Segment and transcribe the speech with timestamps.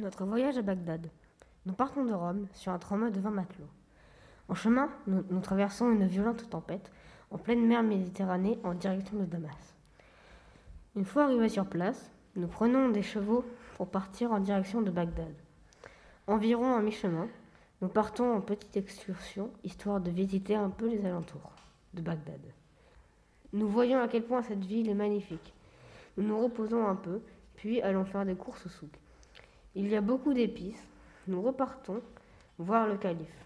[0.00, 1.10] Notre voyage à Bagdad.
[1.66, 3.68] Nous partons de Rome sur un trauma de 20 matelots.
[4.48, 6.90] En chemin, nous, nous traversons une violente tempête
[7.30, 9.74] en pleine mer Méditerranée en direction de Damas.
[10.96, 13.44] Une fois arrivés sur place, nous prenons des chevaux
[13.76, 15.34] pour partir en direction de Bagdad.
[16.26, 17.28] Environ à mi-chemin,
[17.82, 21.52] nous partons en petite excursion histoire de visiter un peu les alentours
[21.92, 22.40] de Bagdad.
[23.52, 25.52] Nous voyons à quel point cette ville est magnifique.
[26.16, 27.20] Nous nous reposons un peu,
[27.56, 28.98] puis allons faire des courses au souk.
[29.76, 30.84] Il y a beaucoup d'épices.
[31.28, 32.02] Nous repartons
[32.58, 33.44] voir le calife.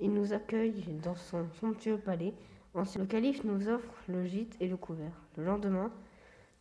[0.00, 2.34] Il nous accueille dans son somptueux palais.
[2.74, 5.12] Le calife nous offre le gîte et le couvert.
[5.36, 5.92] Le lendemain,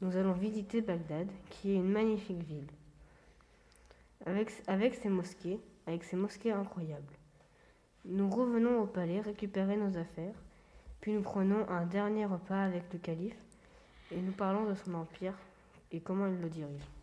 [0.01, 2.67] nous allons visiter Bagdad, qui est une magnifique ville,
[4.27, 7.13] avec, avec ses mosquées, avec ses mosquées incroyables.
[8.05, 10.35] Nous revenons au palais récupérer nos affaires,
[10.99, 13.37] puis nous prenons un dernier repas avec le calife
[14.11, 15.37] et nous parlons de son empire
[15.91, 17.00] et comment il le dirige.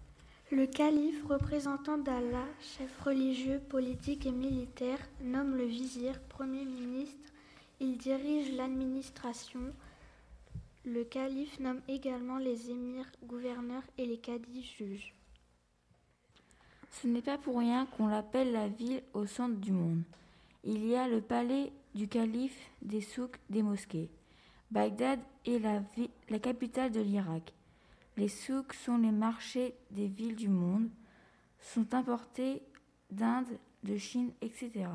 [0.50, 7.32] Le calife, représentant d'Allah, chef religieux, politique et militaire, nomme le vizir Premier ministre.
[7.80, 9.60] Il dirige l'administration.
[10.86, 15.12] Le calife nomme également les émirs gouverneurs et les cadis juges.
[16.92, 20.02] Ce n'est pas pour rien qu'on l'appelle la ville au centre du monde.
[20.64, 24.08] Il y a le palais du calife, des souks, des mosquées.
[24.70, 25.82] Bagdad est la,
[26.30, 27.52] la capitale de l'Irak.
[28.18, 30.90] Les souks sont les marchés des villes du monde,
[31.60, 32.64] sont importés
[33.12, 33.46] d'Inde,
[33.84, 34.88] de Chine, etc.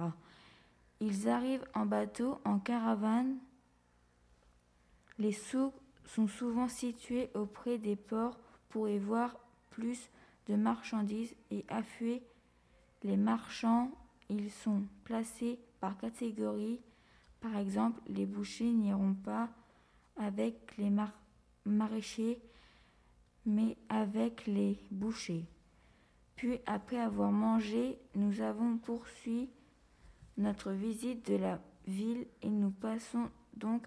[0.99, 3.37] Ils arrivent en bateau, en caravane.
[5.19, 10.09] Les souks sont souvent situés auprès des ports pour y voir plus
[10.47, 12.23] de marchandises et affluer
[13.03, 13.89] les marchands.
[14.27, 16.81] Ils sont placés par catégorie.
[17.39, 19.47] Par exemple, les bouchers n'iront pas
[20.17, 20.91] avec les
[21.65, 22.41] maraîchers,
[23.45, 25.45] mais avec les bouchers.
[26.35, 29.49] Puis, après avoir mangé, nous avons poursuivi
[30.37, 33.85] notre visite de la ville et nous passons donc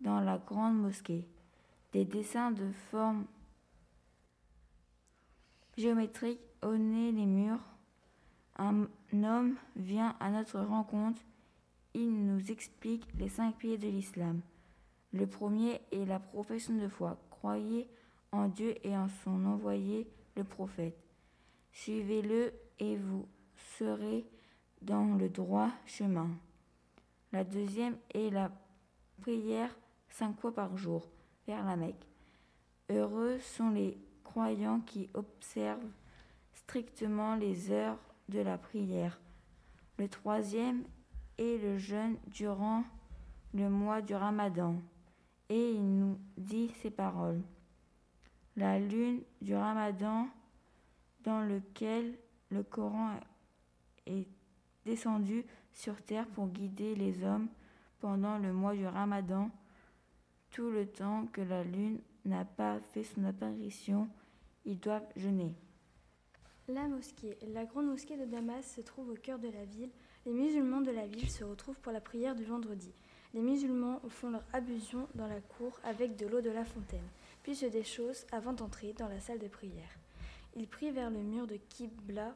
[0.00, 1.26] dans la grande mosquée.
[1.92, 3.26] Des dessins de formes
[5.76, 7.62] géométriques ornaient les murs.
[8.56, 11.20] Un homme vient à notre rencontre.
[11.94, 14.40] Il nous explique les cinq piliers de l'islam.
[15.12, 17.18] Le premier est la profession de foi.
[17.30, 17.88] Croyez
[18.34, 20.98] en Dieu et en son envoyé, le prophète.
[21.72, 23.26] Suivez-le et vous
[23.78, 24.26] serez
[24.82, 26.30] dans le droit chemin.
[27.32, 28.50] La deuxième est la
[29.20, 29.74] prière
[30.08, 31.08] cinq fois par jour
[31.46, 32.06] vers la Mecque.
[32.90, 35.92] Heureux sont les croyants qui observent
[36.52, 39.20] strictement les heures de la prière.
[39.98, 40.84] Le troisième
[41.38, 42.84] est le jeûne durant
[43.52, 44.76] le mois du Ramadan.
[45.48, 47.42] Et il nous dit ces paroles.
[48.56, 50.28] La lune du Ramadan
[51.24, 52.16] dans lequel
[52.50, 53.18] le Coran
[54.06, 54.28] est
[54.84, 57.48] descendu sur terre pour guider les hommes
[58.00, 59.50] pendant le mois du Ramadan,
[60.50, 64.08] tout le temps que la lune n'a pas fait son apparition,
[64.64, 65.54] ils doivent jeûner.
[66.68, 67.36] La mosquée.
[67.52, 69.90] La grande mosquée de Damas se trouve au cœur de la ville.
[70.24, 72.92] Les musulmans de la ville se retrouvent pour la prière du vendredi.
[73.34, 77.08] Les musulmans font leur ablution dans la cour avec de l'eau de la fontaine,
[77.44, 79.98] puis se déchaussent avant d'entrer dans la salle de prière.
[80.56, 82.34] Ils prient vers le mur de Qibla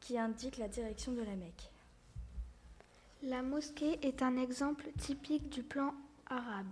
[0.00, 1.70] qui indique la direction de la Mecque.
[3.22, 5.94] La mosquée est un exemple typique du plan
[6.26, 6.66] arabe.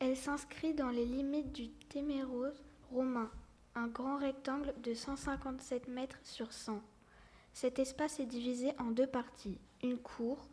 [0.00, 2.52] Elle s'inscrit dans les limites du Téméros
[2.90, 3.30] romain,
[3.74, 6.80] un grand rectangle de 157 mètres sur 100.
[7.52, 10.48] Cet espace est divisé en deux parties, une cour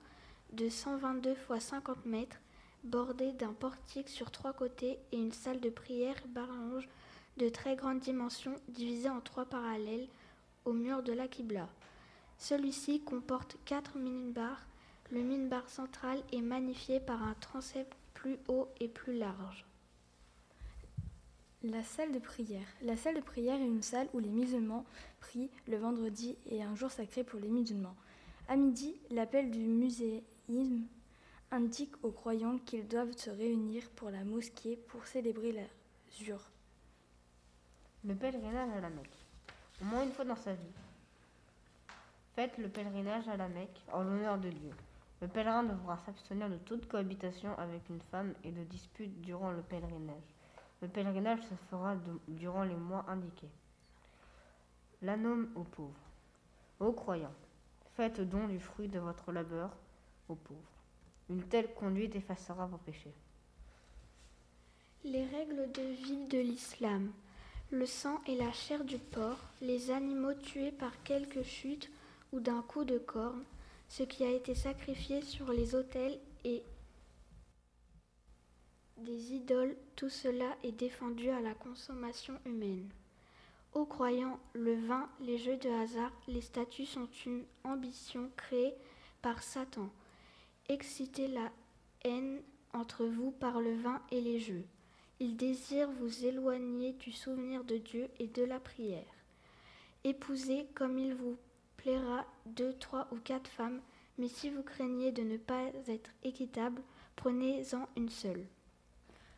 [0.53, 2.37] de 122 x 50 mètres,
[2.83, 6.87] bordée d'un portique sur trois côtés et une salle de prière barange
[7.37, 10.07] de très grande dimension divisée en trois parallèles
[10.65, 11.69] au mur de la Qibla.
[12.37, 14.65] Celui-ci comporte quatre minbars.
[15.11, 19.65] Le minbar central est magnifié par un transept plus haut et plus large.
[21.63, 22.67] La salle de prière.
[22.81, 24.85] La salle de prière est une salle où les musulmans
[25.19, 27.95] prient le vendredi et un jour sacré pour les musulmans.
[28.47, 30.83] À midi, l'appel du muséisme
[31.51, 35.63] indique aux croyants qu'ils doivent se réunir pour la mosquée pour célébrer la
[36.11, 36.43] jure.
[38.05, 39.25] Le pèlerinage à la Mecque.
[39.81, 40.73] Au moins une fois dans sa vie,
[42.35, 44.71] faites le pèlerinage à la Mecque en l'honneur de Dieu.
[45.21, 49.61] Le pèlerin devra s'abstenir de toute cohabitation avec une femme et de disputes durant le
[49.61, 50.35] pèlerinage.
[50.81, 51.95] Le pèlerinage se fera
[52.27, 53.49] durant les mois indiqués.
[55.01, 55.93] L'anome aux pauvres.
[56.79, 57.33] Ô croyants,
[57.95, 59.75] faites don du fruit de votre labeur
[60.29, 60.78] aux pauvres.
[61.29, 63.13] Une telle conduite effacera vos péchés.
[65.03, 67.11] Les règles de vie de l'islam.
[67.71, 71.89] Le sang et la chair du porc, les animaux tués par quelque chute
[72.31, 73.43] ou d'un coup de corne,
[73.87, 76.63] ce qui a été sacrifié sur les autels et
[78.97, 82.89] des idoles, tout cela est défendu à la consommation humaine.
[83.73, 88.73] Aux croyants, le vin, les jeux de hasard, les statues sont une ambition créée
[89.21, 89.89] par Satan.
[90.71, 91.51] Excitez la
[92.05, 92.41] haine
[92.73, 94.65] entre vous par le vin et les jeux.
[95.19, 99.03] Il désire vous éloigner du souvenir de Dieu et de la prière.
[100.03, 101.37] Épousez comme il vous
[101.75, 103.81] plaira deux, trois ou quatre femmes,
[104.19, 106.83] mais si vous craignez de ne pas être équitable,
[107.15, 108.45] prenez-en une seule.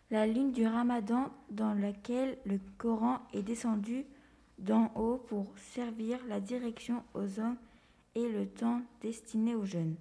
[0.10, 4.06] La lune du ramadan dans laquelle le Coran est descendu
[4.60, 7.58] d'en haut pour servir la direction aux hommes
[8.16, 9.96] et le temps destiné aux jeunes.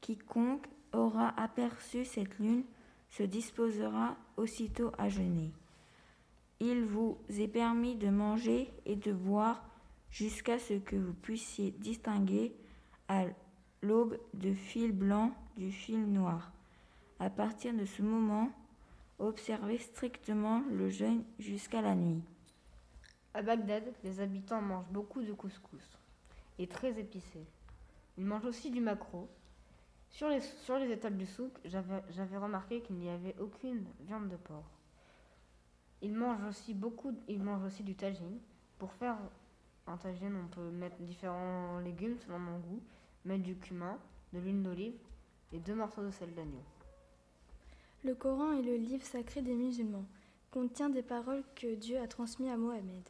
[0.00, 2.64] Quiconque aura aperçu cette lune
[3.10, 5.50] se disposera aussitôt à jeûner.
[6.60, 9.64] Il vous est permis de manger et de boire
[10.10, 12.54] jusqu'à ce que vous puissiez distinguer
[13.08, 13.24] à
[13.82, 16.52] l'aube de fil blanc du fil noir.
[17.18, 18.50] À partir de ce moment,
[19.18, 22.22] observez strictement le jeûne jusqu'à la nuit.
[23.32, 25.98] À Bagdad, les habitants mangent beaucoup de couscous
[26.58, 27.40] et très épicé.
[28.18, 29.28] Ils mangent aussi du maquereau.
[30.10, 34.36] Sur les, sur les étals du souk, j'avais remarqué qu'il n'y avait aucune viande de
[34.36, 34.68] porc.
[36.02, 38.38] Ils mangent aussi beaucoup, ils mangent aussi du tagine.
[38.78, 39.16] Pour faire
[39.86, 42.82] un tagine, on peut mettre différents légumes selon mon goût,
[43.24, 43.98] mettre du cumin,
[44.32, 44.98] de l'huile d'olive
[45.52, 46.64] et deux morceaux de sel d'agneau.
[48.02, 50.06] Le Coran est le livre sacré des musulmans,
[50.50, 53.08] contient des paroles que Dieu a transmises à Mohamed.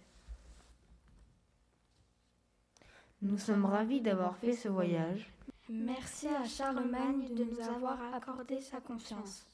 [3.23, 5.31] Nous sommes ravis d'avoir fait ce voyage.
[5.72, 9.46] Merci à Charlemagne de nous avoir accordé sa confiance.